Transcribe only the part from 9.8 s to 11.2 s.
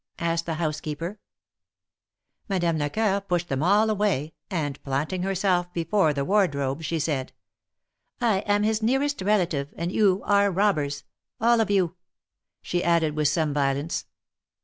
you are robbers!